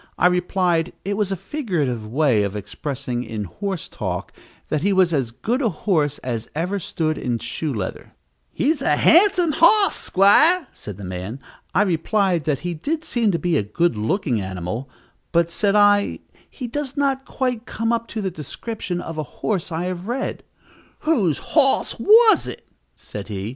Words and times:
I 0.17 0.25
replied, 0.25 0.93
it 1.05 1.15
was 1.15 1.31
a 1.31 1.35
figurative 1.35 2.07
way 2.07 2.41
of 2.41 2.55
expressing, 2.55 3.23
in 3.23 3.43
horse 3.43 3.87
talk, 3.87 4.33
that 4.69 4.81
he 4.81 4.91
was 4.91 5.13
as 5.13 5.29
good 5.29 5.61
a 5.61 5.69
horse 5.69 6.17
as 6.23 6.49
ever 6.55 6.79
stood 6.79 7.19
in 7.19 7.37
shoe 7.37 7.71
leather. 7.71 8.13
"He's 8.51 8.81
a 8.81 8.95
handsome 8.95 9.51
hos, 9.57 9.93
'squire," 9.93 10.67
said 10.73 10.97
the 10.97 11.03
man. 11.03 11.39
I 11.75 11.83
replied 11.83 12.45
that 12.45 12.61
he 12.61 12.73
did 12.73 13.03
seem 13.03 13.29
to 13.29 13.37
be 13.37 13.57
a 13.57 13.61
good 13.61 13.95
looking 13.95 14.41
animal; 14.41 14.89
but, 15.31 15.51
said 15.51 15.75
I, 15.75 16.17
"he 16.49 16.65
does 16.65 16.97
not 16.97 17.23
quite 17.23 17.67
come 17.67 17.93
up 17.93 18.07
to 18.07 18.21
the 18.23 18.31
description 18.31 19.01
of 19.01 19.19
a 19.19 19.43
horse 19.45 19.71
I 19.71 19.83
have 19.83 20.07
read." 20.07 20.41
"Whose 21.01 21.37
hos 21.37 21.99
was 21.99 22.47
it?" 22.47 22.65
said 22.95 23.27
he. 23.27 23.49